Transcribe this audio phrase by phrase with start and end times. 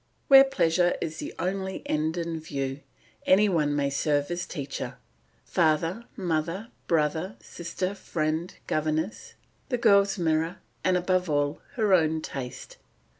[0.29, 2.79] Where pleasure is the only end in view,
[3.27, 4.97] any one may serve as teacher
[5.45, 9.35] father, mother, brother, sister, friend, governess,
[9.69, 12.77] the girl's mirror, and above all her own taste.